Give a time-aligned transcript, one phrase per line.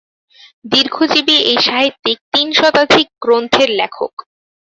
[0.65, 4.13] দীর্ঘজীবী এই সাহিত্যিক তিন শতাধিক গ্রন্থের লেখক।